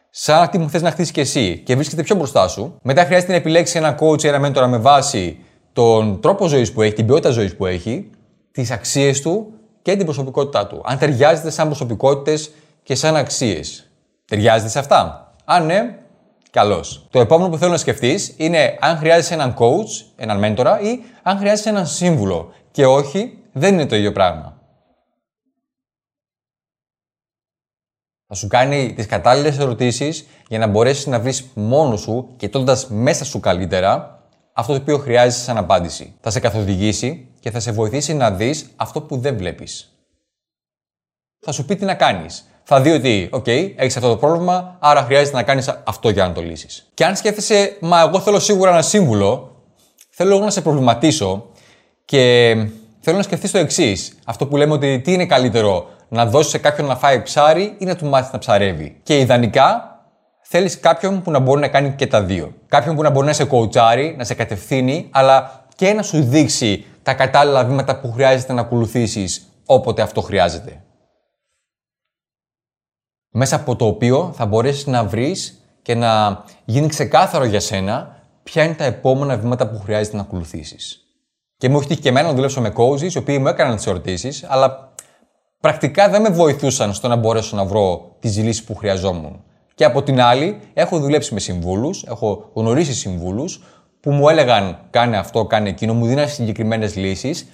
σαν 0.10 0.42
αυτή 0.42 0.60
που 0.60 0.70
θες 0.70 0.82
να 0.82 0.92
χτίσεις 0.92 1.12
και 1.12 1.22
εσύ 1.22 1.62
και 1.66 1.76
βρίσκεται 1.76 2.04
πιο 2.04 2.16
μπροστά 2.16 2.48
σου, 2.48 2.78
μετά 2.82 3.06
χρειάζεται 3.06 3.32
να 3.32 3.38
επιλέξεις 3.38 3.76
ένα 3.76 3.98
coach 4.00 4.24
ή 4.24 4.28
ένα 4.28 4.40
μέντορα 4.40 4.68
με 4.68 4.78
βάση 4.78 5.38
τον 5.74 6.22
τρόπο 6.22 6.48
ζωής 6.48 6.72
που 6.72 6.82
έχει, 6.82 6.94
την 6.94 7.06
ποιότητα 7.06 7.30
ζωής 7.30 7.56
που 7.56 7.66
έχει, 7.66 8.10
τις 8.52 8.72
αξίες 8.72 9.22
του 9.22 9.54
και 9.84 9.96
την 9.96 10.06
προσωπικότητά 10.06 10.68
του. 10.68 10.82
Αν 10.86 10.98
ταιριάζεται 10.98 11.50
σαν 11.50 11.66
προσωπικότητες 11.66 12.52
και 12.84 12.96
σαν 12.96 13.16
αξίες. 13.16 13.90
Ταιριάζεται 14.26 14.70
σε 14.70 14.80
αυτά. 14.80 15.34
Αν 15.46 15.66
ναι, 15.66 16.00
καλώς. 16.52 17.08
Το 17.10 17.20
επόμενο 17.20 17.50
που 17.50 17.58
θέλω 17.58 17.72
να 17.72 17.78
σκεφτείς 17.78 18.34
είναι 18.38 18.78
αν 18.80 18.98
χρειάζεσαι 18.98 19.34
έναν 19.34 19.56
coach, 19.58 20.06
έναν 20.16 20.40
μέντορα 20.40 20.80
ή 20.80 21.00
αν 21.24 21.38
χρειάζεσαι 21.38 21.70
έναν 21.70 21.88
σύμβουλο. 21.88 22.54
Και 22.72 22.86
όχι, 22.86 23.38
δεν 23.52 23.74
είναι 23.74 23.86
το 23.86 23.96
ίδιο 23.96 24.12
πράγμα. 24.12 24.58
Θα 28.28 28.36
σου 28.36 28.48
κάνει 28.48 28.94
τις 28.94 29.06
κατάλληλες 29.06 29.58
ερωτήσεις 29.58 30.28
για 30.48 30.60
να 30.60 30.68
μπορέσεις 30.68 31.06
να 31.06 31.20
βρεις 31.20 31.50
μόνος 31.54 32.02
σου, 32.02 32.34
κοιτώντα 32.38 32.78
μέσα 32.88 33.26
σου 33.26 33.40
καλύτερα, 33.40 34.23
αυτό 34.54 34.74
το 34.74 34.82
οποίο 34.82 34.98
χρειάζεσαι 34.98 35.44
σαν 35.44 35.58
απάντηση. 35.58 36.14
Θα 36.22 36.30
σε 36.30 36.40
καθοδηγήσει 36.40 37.28
και 37.40 37.52
θα 37.52 37.60
σε 37.60 37.72
βοηθήσει 37.72 38.14
να 38.14 38.32
δεις 38.32 38.70
αυτό 38.76 39.02
που 39.02 39.18
δεν 39.18 39.38
βλέπεις. 39.38 39.98
Θα 41.40 41.52
σου 41.52 41.66
πει 41.66 41.76
τι 41.76 41.86
να 41.86 41.94
κάνεις. 41.94 42.48
Θα 42.64 42.82
δει 42.82 42.92
ότι, 42.92 43.30
OK, 43.32 43.48
έχεις 43.76 43.98
αυτό 43.98 44.10
το 44.10 44.18
πρόβλημα, 44.18 44.78
άρα 44.80 45.04
χρειάζεται 45.04 45.36
να 45.36 45.44
κάνεις 45.44 45.68
αυτό 45.84 46.10
για 46.10 46.28
να 46.28 46.34
το 46.34 46.42
λύσεις. 46.42 46.90
Και 46.94 47.06
αν 47.06 47.16
σκέφτεσαι, 47.16 47.78
Μα 47.80 48.02
εγώ 48.02 48.20
θέλω 48.20 48.40
σίγουρα 48.40 48.70
ένα 48.70 48.82
σύμβουλο, 48.82 49.56
θέλω 50.10 50.36
εγώ 50.36 50.44
να 50.44 50.52
σε 50.52 50.62
προβληματίσω 50.62 51.46
και 52.06 52.56
θέλω 53.00 53.18
να 53.18 53.24
σκεφτείς 53.24 53.52
το 53.52 53.58
εξής. 53.58 54.18
Αυτό 54.26 54.48
που 54.48 54.58
λέμε 54.58 54.74
ότι 54.74 55.00
τι 55.00 55.14
είναι 55.14 55.26
καλύτερο, 55.26 55.90
να 56.10 56.26
δώσεις 56.26 56.52
σε 56.52 56.58
κάποιον 56.58 56.88
να 56.88 56.96
φάει 56.96 57.22
ψάρι 57.22 57.76
ή 57.78 57.86
να 57.86 57.96
του 57.96 58.06
μάθεις 58.06 58.32
να 58.32 58.40
ψαρεύει. 58.40 59.00
Και 59.04 59.20
ιδανικά 59.20 59.93
θέλεις 60.56 60.80
κάποιον 60.80 61.22
που 61.22 61.32
να 61.32 61.40
μπορεί 61.40 61.62
να 61.62 61.68
κάνει 61.68 61.92
και 61.92 62.08
τα 62.08 62.24
δύο. 62.24 62.54
Κάποιον 62.68 62.96
που 62.96 63.02
να 63.02 63.10
μπορεί 63.10 63.26
να 63.26 63.34
σε 63.34 63.46
κοουτσάρει, 63.46 64.16
να 64.18 64.24
σε 64.24 64.34
κατευθύνει, 64.34 65.08
αλλά 65.12 65.66
και 65.76 65.94
να 65.94 66.04
σου 66.04 66.24
δείξει 66.24 66.86
τα 67.04 67.14
κατάλληλα 67.14 67.66
βήματα 67.66 68.00
που 68.00 68.12
χρειάζεται 68.12 68.54
να 68.54 68.62
ακολουθήσεις 68.62 69.48
όποτε 69.66 70.02
αυτό 70.02 70.22
χρειάζεται. 70.22 70.84
Μέσα 73.30 73.56
από 73.56 73.76
το 73.76 73.86
οποίο 73.86 74.32
θα 74.36 74.46
μπορέσεις 74.46 74.86
να 74.86 75.04
βρεις 75.04 75.64
και 75.82 75.96
να 75.96 76.44
γίνει 76.66 76.88
ξεκάθαρο 76.88 77.46
για 77.46 77.60
σένα 77.60 78.26
ποια 78.44 78.64
είναι 78.64 78.74
τα 78.74 78.84
επόμενα 78.84 79.38
βήματα 79.38 79.68
που 79.68 79.80
χρειάζεται 79.80 80.16
να 80.16 80.22
ακολουθήσεις. 80.22 81.08
Και 81.58 81.70
μου 81.70 81.78
έχει 81.78 81.88
τύχει 81.88 82.02
και 82.02 82.10
εμένα 82.10 82.28
να 82.28 82.34
δουλέψω 82.34 82.62
με 82.62 82.74
coaches, 82.76 83.14
οι 83.14 83.18
οποίοι 83.18 83.38
μου 83.42 83.48
έκαναν 83.48 83.76
τις 83.76 83.88
ερωτήσεις, 83.88 84.46
αλλά 84.48 84.94
πρακτικά 85.60 86.10
δεν 86.10 86.22
με 86.22 86.30
βοηθούσαν 86.30 86.94
στο 86.94 87.08
να 87.08 87.16
μπορέσω 87.16 87.56
να 87.56 87.66
βρω 87.66 88.16
τι 88.20 88.28
λύσει 88.28 88.64
που 88.64 88.76
χρειαζόμουν. 88.76 89.44
Και 89.76 89.86
από 89.86 90.04
την 90.04 90.22
άλλη, 90.22 90.60
έχω 90.74 91.00
δουλέψει 91.00 91.34
με 91.34 91.40
συμβούλους, 91.40 92.04
έχω 92.04 92.50
γνωρίσει 92.54 92.94
συμβούλους 92.94 93.62
που 94.00 94.12
μου 94.12 94.30
έλεγαν 94.30 94.80
κάνε 94.90 95.18
αυτό, 95.18 95.46
κάνε 95.46 95.70
εκείνο, 95.70 95.94
μου 95.94 96.06
δίναν 96.06 96.30
συγκεκριμένες 96.30 96.96
λύσεις, 96.96 97.48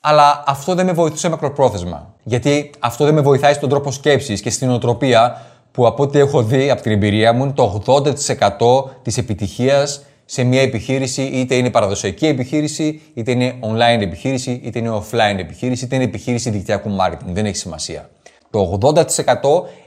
αλλά 0.00 0.42
αυτό 0.46 0.74
δεν 0.74 0.86
με 0.86 0.92
βοηθούσε 0.92 1.28
μακροπρόθεσμα. 1.28 2.14
Γιατί 2.22 2.70
αυτό 2.78 3.04
δεν 3.04 3.14
με 3.14 3.20
βοηθάει 3.20 3.52
στον 3.52 3.68
τρόπο 3.68 3.90
σκέψης 3.90 4.40
και 4.40 4.50
στην 4.50 4.70
οτροπία 4.70 5.46
που 5.72 5.86
από 5.86 6.02
ό,τι 6.02 6.18
έχω 6.18 6.42
δει 6.42 6.70
από 6.70 6.82
την 6.82 6.92
εμπειρία 6.92 7.32
μου 7.32 7.44
είναι 7.44 7.52
το 7.52 7.82
80% 7.86 8.90
της 9.02 9.18
επιτυχίας 9.18 10.02
σε 10.24 10.42
μια 10.42 10.62
επιχείρηση, 10.62 11.22
είτε 11.22 11.54
είναι 11.54 11.70
παραδοσιακή 11.70 12.26
επιχείρηση, 12.26 13.00
είτε 13.14 13.30
είναι 13.30 13.54
online 13.60 14.02
επιχείρηση, 14.02 14.60
είτε 14.64 14.78
είναι 14.78 14.90
offline 14.90 15.38
επιχείρηση, 15.38 15.84
είτε 15.84 15.94
είναι 15.94 16.04
επιχείρηση 16.04 16.50
δικτυακού 16.50 16.96
marketing. 17.00 17.26
Δεν 17.32 17.46
έχει 17.46 17.56
σημασία. 17.56 18.10
Το 18.52 18.78
80% 18.82 19.04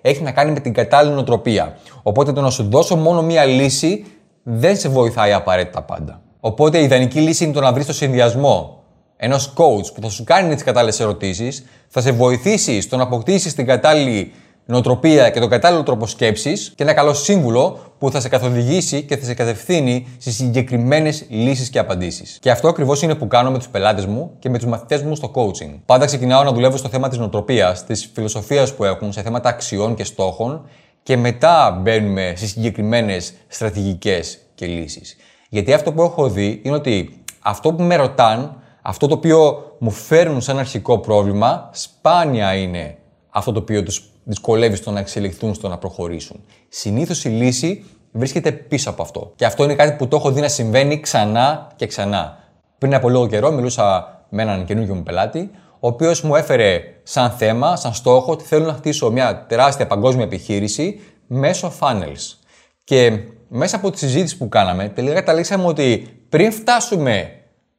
έχει 0.01 0.21
να 0.23 0.31
κάνει 0.31 0.51
με 0.51 0.59
την 0.59 0.73
κατάλληλη 0.73 1.13
νοοτροπία. 1.13 1.77
Οπότε 2.03 2.31
το 2.31 2.41
να 2.41 2.49
σου 2.49 2.69
δώσω 2.69 2.95
μόνο 2.95 3.21
μία 3.21 3.45
λύση 3.45 4.05
δεν 4.43 4.77
σε 4.77 4.89
βοηθάει 4.89 5.33
απαραίτητα 5.33 5.81
πάντα. 5.81 6.21
Οπότε 6.39 6.77
η 6.79 6.83
ιδανική 6.83 7.19
λύση 7.19 7.43
είναι 7.43 7.53
το 7.53 7.61
να 7.61 7.73
βρεις 7.73 7.85
το 7.85 7.93
συνδυασμό 7.93 8.83
ενός 9.17 9.53
coach 9.55 9.93
που 9.93 10.01
θα 10.01 10.09
σου 10.09 10.23
κάνει 10.23 10.53
τις 10.53 10.63
κατάλληλες 10.63 10.99
ερωτήσεις, 10.99 11.65
θα 11.87 12.01
σε 12.01 12.11
βοηθήσει 12.11 12.81
στο 12.81 12.97
να 12.97 13.03
αποκτήσεις 13.03 13.53
την 13.53 13.65
κατάλληλη 13.65 14.31
νοοτροπία 14.65 15.29
και 15.29 15.39
τον 15.39 15.49
κατάλληλο 15.49 15.83
τρόπο 15.83 16.07
σκέψης 16.07 16.73
και 16.75 16.83
ένα 16.83 16.93
καλό 16.93 17.13
σύμβουλο 17.13 17.79
που 17.99 18.11
θα 18.11 18.19
σε 18.19 18.29
καθοδηγήσει 18.29 19.03
και 19.03 19.17
θα 19.17 19.25
σε 19.25 19.33
κατευθύνει 19.33 20.07
στι 20.17 20.31
συγκεκριμένες 20.31 21.25
λύσεις 21.29 21.69
και 21.69 21.79
απαντήσεις. 21.79 22.37
Και 22.41 22.51
αυτό 22.51 22.67
ακριβώς 22.67 23.01
είναι 23.01 23.15
που 23.15 23.27
κάνω 23.27 23.51
με 23.51 23.57
τους 23.57 23.67
πελάτες 23.67 24.05
μου 24.05 24.31
και 24.39 24.49
με 24.49 24.57
τους 24.57 24.67
μαθητές 24.67 25.01
μου 25.01 25.15
στο 25.15 25.31
coaching. 25.35 25.79
Πάντα 25.85 26.05
ξεκινάω 26.05 26.43
να 26.43 26.51
δουλεύω 26.51 26.77
στο 26.77 26.89
θέμα 26.89 27.09
της 27.09 27.17
νοοτροπίας, 27.17 27.85
της 27.85 28.09
φιλοσοφίας 28.13 28.73
που 28.73 28.83
έχουν 28.83 29.11
σε 29.11 29.21
θέματα 29.21 29.49
αξιών 29.49 29.95
και 29.95 30.03
στόχων 30.03 30.65
και 31.03 31.17
μετά 31.17 31.79
μπαίνουμε 31.81 32.33
στι 32.35 32.47
συγκεκριμένες 32.47 33.33
στρατηγικές 33.47 34.37
και 34.55 34.65
λύσεις. 34.65 35.15
Γιατί 35.49 35.73
αυτό 35.73 35.91
που 35.91 36.01
έχω 36.01 36.29
δει 36.29 36.61
είναι 36.63 36.75
ότι 36.75 37.23
αυτό 37.39 37.73
που 37.73 37.83
με 37.83 37.95
ρωτάν, 37.95 38.61
αυτό 38.81 39.07
το 39.07 39.13
οποίο 39.13 39.63
μου 39.77 39.91
φέρνουν 39.91 40.41
σαν 40.41 40.59
αρχικό 40.59 40.99
πρόβλημα, 40.99 41.69
σπάνια 41.73 42.53
είναι 42.53 42.97
αυτό 43.37 43.51
το 43.51 43.59
οποίο 43.59 43.83
τους 43.83 44.03
δυσκολεύει 44.23 44.75
στο 44.75 44.91
να 44.91 44.99
εξελιχθούν, 44.99 45.53
στο 45.53 45.67
να 45.67 45.77
προχωρήσουν. 45.77 46.43
Συνήθως 46.69 47.25
η 47.25 47.29
λύση 47.29 47.85
βρίσκεται 48.11 48.51
πίσω 48.51 48.89
από 48.89 49.01
αυτό. 49.01 49.31
Και 49.35 49.45
αυτό 49.45 49.63
είναι 49.63 49.75
κάτι 49.75 49.97
που 49.97 50.07
το 50.07 50.15
έχω 50.15 50.31
δει 50.31 50.41
να 50.41 50.47
συμβαίνει 50.47 50.99
ξανά 50.99 51.71
και 51.75 51.87
ξανά. 51.87 52.37
Πριν 52.77 52.93
από 52.93 53.09
λίγο 53.09 53.27
καιρό 53.27 53.51
μιλούσα 53.51 54.07
με 54.29 54.41
έναν 54.41 54.65
καινούργιο 54.65 54.95
μου 54.95 55.03
πελάτη, 55.03 55.49
ο 55.79 55.87
οποίος 55.87 56.21
μου 56.21 56.35
έφερε 56.35 56.81
σαν 57.03 57.31
θέμα, 57.31 57.75
σαν 57.75 57.93
στόχο, 57.93 58.31
ότι 58.31 58.43
θέλω 58.43 58.65
να 58.65 58.73
χτίσω 58.73 59.11
μια 59.11 59.45
τεράστια 59.47 59.87
παγκόσμια 59.87 60.23
επιχείρηση 60.23 60.99
μέσω 61.27 61.73
funnels. 61.79 62.37
Και 62.83 63.19
μέσα 63.47 63.75
από 63.75 63.91
τη 63.91 63.97
συζήτηση 63.97 64.37
που 64.37 64.49
κάναμε, 64.49 64.89
τελικά 64.89 65.13
καταλήξαμε 65.13 65.65
ότι 65.65 66.07
πριν 66.29 66.51
φτάσουμε 66.51 67.29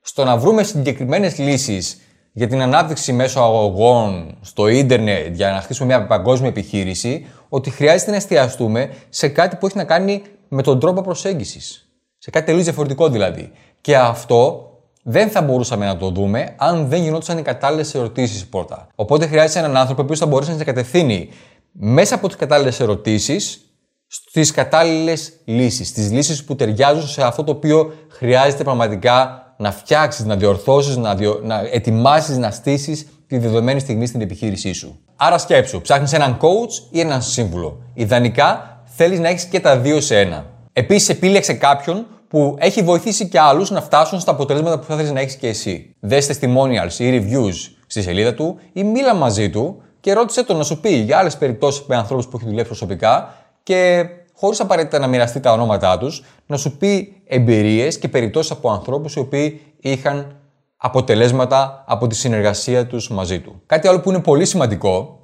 στο 0.01 0.25
να 0.25 0.37
βρούμε 0.37 0.63
συγκεκριμένες 0.63 1.39
λύσεις 1.39 2.01
για 2.39 2.47
την 2.47 2.63
ανάπτυξη 2.63 3.13
μέσω 3.13 3.41
αγωγών 3.41 4.37
στο 4.41 4.69
ίντερνετ 4.69 5.35
για 5.35 5.51
να 5.51 5.61
χτίσουμε 5.61 5.87
μια 5.87 6.07
παγκόσμια 6.07 6.49
επιχείρηση, 6.49 7.27
ότι 7.49 7.71
χρειάζεται 7.71 8.11
να 8.11 8.17
εστιαστούμε 8.17 8.91
σε 9.09 9.29
κάτι 9.29 9.57
που 9.57 9.67
έχει 9.67 9.77
να 9.77 9.85
κάνει 9.85 10.23
με 10.49 10.63
τον 10.63 10.81
τρόπο 10.81 11.01
προσέγγισης. 11.01 11.89
Σε 12.19 12.31
κάτι 12.31 12.47
τελείως 12.47 12.65
διαφορετικό 12.65 13.09
δηλαδή. 13.09 13.53
Και 13.81 13.97
αυτό 13.97 14.71
δεν 15.03 15.29
θα 15.29 15.43
μπορούσαμε 15.43 15.87
να 15.87 15.97
το 15.97 16.11
δούμε 16.11 16.55
αν 16.57 16.89
δεν 16.89 17.03
γινόντουσαν 17.03 17.39
οι 17.39 17.43
κατάλληλες 17.43 17.95
ερωτήσεις 17.95 18.47
πρώτα. 18.47 18.89
Οπότε 18.95 19.27
χρειάζεται 19.27 19.59
έναν 19.59 19.77
άνθρωπο 19.77 20.05
που 20.05 20.17
θα 20.17 20.27
μπορέσει 20.27 20.51
να 20.51 20.57
σε 20.57 20.65
κατευθύνει 20.65 21.29
μέσα 21.73 22.15
από 22.15 22.27
τις 22.27 22.37
κατάλληλες 22.37 22.81
ερωτήσεις 22.81 23.61
στις 24.07 24.51
κατάλληλες 24.51 25.33
λύσεις. 25.45 25.89
Στις 25.89 26.11
λύσεις 26.11 26.45
που 26.45 26.57
ταιριάζουν 26.57 27.07
σε 27.07 27.23
αυτό 27.23 27.45
το 27.45 27.53
οποίο 27.53 27.93
χρειάζεται 28.09 28.65
πραγματικά 28.65 29.46
να 29.57 29.73
φτιάξεις, 29.73 30.25
να 30.25 30.37
διορθώσεις, 30.37 30.97
να, 30.97 31.15
διο... 31.15 31.41
να 31.43 31.61
ετοιμάσεις, 31.73 32.37
να 32.37 32.51
στήσεις 32.51 33.07
τη 33.27 33.39
δεδομένη 33.39 33.81
στιγμή 33.81 34.07
στην 34.07 34.21
επιχείρησή 34.21 34.73
σου. 34.73 34.99
Άρα 35.17 35.39
σκέψου, 35.39 35.81
ψάχνεις 35.81 36.13
έναν 36.13 36.39
coach 36.41 36.89
ή 36.91 37.01
έναν 37.01 37.23
σύμβουλο. 37.23 37.83
Ιδανικά 37.95 38.81
θέλεις 38.85 39.19
να 39.19 39.29
έχεις 39.29 39.45
και 39.45 39.61
τα 39.61 39.77
δύο 39.77 40.01
σε 40.01 40.21
ένα. 40.21 40.47
Επίσης, 40.73 41.09
επίλεξε 41.09 41.53
κάποιον 41.53 42.07
που 42.29 42.57
έχει 42.59 42.83
βοηθήσει 42.83 43.29
και 43.29 43.41
άλλους 43.41 43.71
να 43.71 43.83
φτάσουν 43.83 44.21
στα 44.21 44.31
αποτελέσματα 44.31 44.79
που 44.79 44.85
θα 44.85 44.97
θέλεις 44.97 45.11
να 45.11 45.21
έχεις 45.21 45.35
και 45.35 45.49
εσύ. 45.49 45.95
Δε 46.01 46.19
testimonials 46.19 46.99
ή 46.99 47.19
reviews 47.19 47.55
στη 47.87 48.03
σελίδα 48.03 48.35
του 48.35 48.59
ή 48.73 48.85
μίλα 48.85 49.15
μαζί 49.15 49.51
του 49.51 49.83
και 50.01 50.13
ρώτησε 50.13 50.45
τον 50.45 50.57
να 50.57 50.63
σου 50.63 50.81
πει 50.81 50.91
για 50.91 51.19
άλλες 51.19 51.37
περιπτώσεις 51.37 51.85
με 51.87 51.97
ανθρώπους 51.97 52.27
που 52.27 52.37
έχει 52.37 52.47
δουλέψει 52.47 52.67
προσωπικά 52.69 53.35
και 53.63 54.07
χωρίς 54.37 54.61
απαραίτητα 54.61 54.99
να 54.99 55.07
μοιραστεί 55.07 55.41
τα 55.41 55.53
ονόματά 55.53 55.99
τους, 55.99 56.25
να 56.47 56.57
σου 56.57 56.77
πει 56.77 57.23
εμπειρίες 57.27 57.99
και 57.99 58.09
περιπτώσεις 58.09 58.51
από 58.51 58.71
ανθρώπους 58.71 59.15
οι 59.15 59.19
οποίοι 59.19 59.61
είχαν 59.81 60.37
αποτελέσματα 60.77 61.85
από 61.87 62.07
τη 62.07 62.15
συνεργασία 62.15 62.87
τους 62.87 63.11
μαζί 63.11 63.41
του. 63.41 63.63
Κάτι 63.67 63.89
άλλο 63.89 64.01
που 64.01 64.11
είναι 64.11 64.21
πολύ 64.21 64.45
σημαντικό 64.45 65.19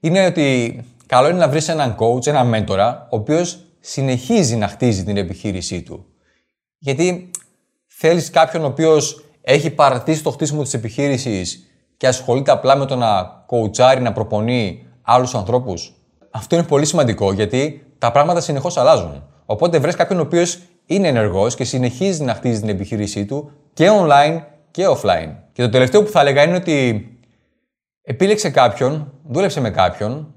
είναι 0.00 0.26
ότι 0.26 0.80
καλό 1.06 1.28
είναι 1.28 1.38
να 1.38 1.48
βρεις 1.48 1.68
έναν 1.68 1.96
coach, 1.98 2.26
έναν 2.26 2.48
μέντορα, 2.48 3.06
ο 3.10 3.16
οποίος 3.16 3.58
συνεχίζει 3.80 4.56
να 4.56 4.68
χτίζει 4.68 5.04
την 5.04 5.16
επιχείρησή 5.16 5.82
του. 5.82 6.04
Γιατί 6.78 7.30
θέλεις 7.86 8.30
κάποιον 8.30 8.64
ο 8.64 8.66
οποίος 8.66 9.24
έχει 9.40 9.70
παρατήσει 9.70 10.22
το 10.22 10.30
χτίσιμο 10.30 10.62
της 10.62 10.74
επιχείρησης 10.74 11.68
και 11.96 12.06
ασχολείται 12.06 12.50
απλά 12.50 12.76
με 12.76 12.86
το 12.86 12.96
να 12.96 13.22
κοουτσάρει, 13.46 14.00
να 14.00 14.12
προπονεί 14.12 14.86
άλλους 15.02 15.34
ανθρώπους. 15.34 15.92
Αυτό 16.30 16.56
είναι 16.56 16.64
πολύ 16.64 16.86
σημαντικό 16.86 17.32
γιατί 17.32 17.87
τα 17.98 18.12
πράγματα 18.12 18.40
συνεχώς 18.40 18.76
αλλάζουν. 18.76 19.22
Οπότε 19.46 19.78
βρες 19.78 19.94
κάποιον 19.94 20.18
ο 20.18 20.22
οποίος 20.22 20.58
είναι 20.86 21.08
ενεργός 21.08 21.54
και 21.54 21.64
συνεχίζει 21.64 22.22
να 22.22 22.34
χτίζει 22.34 22.60
την 22.60 22.68
επιχείρησή 22.68 23.24
του 23.24 23.50
και 23.72 23.88
online 23.90 24.40
και 24.70 24.84
offline. 24.88 25.34
Και 25.52 25.62
το 25.62 25.68
τελευταίο 25.68 26.02
που 26.02 26.10
θα 26.10 26.20
έλεγα 26.20 26.42
είναι 26.42 26.56
ότι 26.56 27.08
επίλεξε 28.02 28.50
κάποιον, 28.50 29.12
δούλεψε 29.28 29.60
με 29.60 29.70
κάποιον, 29.70 30.34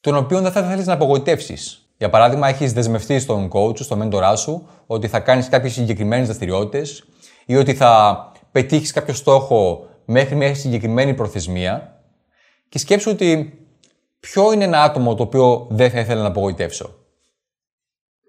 τον 0.00 0.16
οποίο 0.16 0.40
δεν 0.40 0.52
θα 0.52 0.62
θέλεις 0.62 0.86
να 0.86 0.92
απογοητεύσεις. 0.92 1.88
Για 1.96 2.10
παράδειγμα, 2.10 2.48
έχεις 2.48 2.72
δεσμευτεί 2.72 3.18
στον 3.18 3.50
coach 3.52 3.76
σου, 3.76 3.84
στον 3.84 3.98
μέντορά 3.98 4.36
σου, 4.36 4.68
ότι 4.86 5.08
θα 5.08 5.20
κάνεις 5.20 5.48
κάποιες 5.48 5.72
συγκεκριμένες 5.72 6.26
δραστηριότητες 6.26 7.04
ή 7.46 7.56
ότι 7.56 7.74
θα 7.74 8.32
πετύχεις 8.52 8.92
κάποιο 8.92 9.14
στόχο 9.14 9.86
μέχρι 10.04 10.34
μια 10.34 10.54
συγκεκριμένη 10.54 11.14
προθεσμία. 11.14 12.02
Και 12.68 12.78
σκέψου 12.78 13.10
ότι 13.10 13.58
ποιο 14.20 14.52
είναι 14.52 14.64
ένα 14.64 14.82
άτομο 14.82 15.14
το 15.14 15.22
οποίο 15.22 15.66
δεν 15.70 15.90
θα 15.90 16.00
ήθελα 16.00 16.22
να 16.22 16.28
απογοητεύσω; 16.28 16.94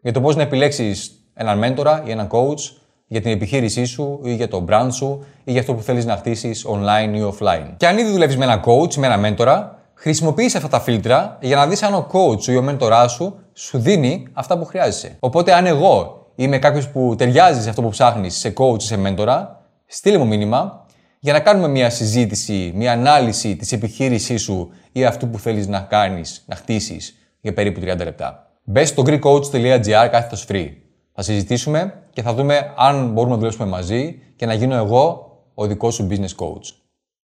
Για 0.01 0.13
το 0.13 0.21
πώς 0.21 0.35
να 0.35 0.41
επιλέξεις 0.41 1.11
έναν 1.33 1.57
μέντορα 1.57 2.03
ή 2.05 2.11
έναν 2.11 2.27
coach 2.31 2.59
για 3.07 3.21
την 3.21 3.31
επιχείρησή 3.31 3.85
σου 3.85 4.19
ή 4.23 4.33
για 4.33 4.47
το 4.47 4.65
brand 4.69 4.89
σου 4.91 5.25
ή 5.43 5.51
για 5.51 5.59
αυτό 5.59 5.73
που 5.73 5.81
θέλεις 5.81 6.05
να 6.05 6.15
χτίσεις 6.15 6.65
online 6.67 7.15
ή 7.15 7.33
offline. 7.33 7.73
Και 7.77 7.87
αν 7.87 7.97
ήδη 7.97 8.11
δουλεύεις 8.11 8.37
με 8.37 8.43
έναν 8.43 8.61
coach, 8.65 8.95
με 8.95 9.05
έναν 9.05 9.19
μέντορα, 9.19 9.79
χρησιμοποιήσει 9.93 10.57
αυτά 10.57 10.69
τα 10.69 10.79
φίλτρα 10.79 11.37
για 11.41 11.55
να 11.55 11.67
δεις 11.67 11.83
αν 11.83 11.93
ο 11.93 12.07
coach 12.11 12.41
σου 12.41 12.51
ή 12.51 12.57
ο 12.57 12.61
μέντορά 12.61 13.07
σου 13.07 13.39
σου 13.53 13.79
δίνει 13.79 14.27
αυτά 14.33 14.57
που 14.57 14.65
χρειάζεσαι. 14.65 15.17
Οπότε, 15.19 15.53
αν 15.53 15.65
εγώ 15.65 16.25
είμαι 16.35 16.59
κάποιος 16.59 16.89
που 16.89 17.15
ταιριάζει 17.17 17.61
σε 17.61 17.69
αυτό 17.69 17.81
που 17.81 17.89
ψάχνεις, 17.89 18.37
σε 18.37 18.53
coach 18.57 18.79
ή 18.81 18.83
σε 18.83 18.97
μέντορα, 18.97 19.61
στείλε 19.85 20.17
μου 20.17 20.27
μήνυμα 20.27 20.85
για 21.19 21.33
να 21.33 21.39
κάνουμε 21.39 21.67
μια 21.67 21.89
συζήτηση, 21.89 22.71
μια 22.75 22.91
ανάλυση 22.91 23.55
της 23.55 23.71
επιχείρησής 23.71 24.41
σου 24.41 24.71
ή 24.91 25.05
αυτού 25.05 25.29
που 25.29 25.39
θέλεις 25.39 25.67
να 25.67 25.79
κάνεις, 25.79 26.43
να 26.45 26.55
χτίσεις 26.55 27.15
για 27.41 27.53
περίπου 27.53 27.79
30 27.79 28.03
λεπτά. 28.03 28.51
Μπες 28.63 28.89
στο 28.89 29.03
greekcoach.gr 29.05 30.07
κάθετος 30.11 30.45
free. 30.49 30.67
Θα 31.13 31.21
συζητήσουμε 31.21 31.93
και 32.13 32.21
θα 32.21 32.33
δούμε 32.33 32.73
αν 32.75 33.11
μπορούμε 33.11 33.33
να 33.33 33.39
δουλέψουμε 33.39 33.67
μαζί 33.67 34.19
και 34.35 34.45
να 34.45 34.53
γίνω 34.53 34.75
εγώ 34.75 35.33
ο 35.53 35.67
δικός 35.67 35.93
σου 35.95 36.07
business 36.11 36.35
coach. 36.45 36.73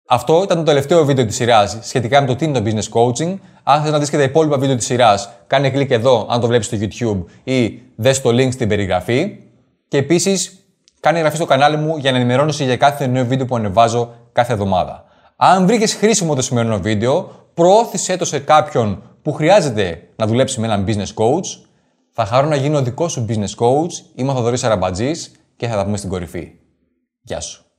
Αυτό 0.08 0.44
ήταν 0.44 0.58
το 0.58 0.64
τελευταίο 0.64 1.06
βίντεο 1.06 1.26
της 1.26 1.36
σειράς 1.36 1.78
σχετικά 1.82 2.22
με 2.22 2.28
το 2.28 2.36
τι 2.36 2.46
είναι 2.46 2.62
το 2.62 2.70
business 2.70 3.00
coaching. 3.00 3.38
Αν 3.64 3.82
θες 3.82 3.92
να 3.92 4.00
δεις 4.00 4.10
και 4.10 4.18
τα 4.18 4.24
υπόλοιπα 4.24 4.58
βίντεο 4.58 4.76
της 4.76 4.86
σειράς, 4.86 5.32
κάνε 5.48 5.70
κλικ 5.70 5.92
εδώ 5.92 6.28
αν 6.30 6.40
το 6.40 6.48
βλέπεις 6.48 6.66
στο 6.66 6.78
YouTube 6.82 7.26
ή 7.44 7.82
δες 7.96 8.22
το 8.22 8.30
link 8.30 8.52
στην 8.52 8.68
περιγραφή. 8.68 9.38
Και 9.88 9.98
επίσης, 9.98 10.61
κάνε 11.02 11.18
εγγραφή 11.18 11.36
στο 11.36 11.46
κανάλι 11.46 11.78
μου 11.78 11.98
για 11.98 12.12
να 12.12 12.18
ενημερώνεσαι 12.18 12.64
για 12.64 12.78
κάθε 12.78 13.08
νέο 13.08 13.26
βίντεο 13.26 13.46
που 13.46 13.56
ανεβάζω 13.56 14.14
κάθε 14.32 14.54
εβδομάδα. 14.54 15.04
Αν 15.36 15.66
βρήκες 15.66 15.94
χρήσιμο 15.94 16.36
το 16.36 16.42
σημερινό 16.42 16.80
βίντεο, 16.80 17.32
προώθησέ 17.54 18.18
το 18.18 18.26
σε 18.26 18.40
κάποιον 18.40 19.04
που 19.22 19.34
χρειάζεται 19.34 20.10
να 20.16 20.28
δουλέψει 20.28 20.60
με 20.60 20.66
έναν 20.66 20.86
business 20.88 21.14
coach. 21.24 21.66
Θα 22.12 22.26
χαρώ 22.26 22.48
να 22.48 22.56
γίνω 22.56 22.78
ο 22.78 22.82
δικό 22.82 23.08
σου 23.08 23.26
business 23.30 23.66
coach. 23.66 23.92
Είμαι 24.16 24.32
ο 24.32 24.34
Θοδωρής 24.34 24.64
Αραμπατζής 24.64 25.32
και 25.56 25.68
θα 25.68 25.76
τα 25.76 25.84
πούμε 25.84 25.98
στην 25.98 26.10
κορυφή. 26.10 26.52
Γεια 27.22 27.40
σου. 27.40 27.71